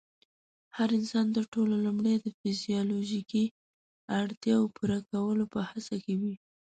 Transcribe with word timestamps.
هر 0.77 0.89
انسان 0.99 1.25
تر 1.35 1.43
ټولو 1.53 1.73
لومړی 1.85 2.15
د 2.19 2.25
فزيولوژيکي 2.39 3.43
اړتیا 4.19 4.55
پوره 4.75 4.99
کولو 5.09 5.43
په 5.53 5.59
هڅه 5.69 5.95
کې 6.03 6.13
وي. 6.21 6.35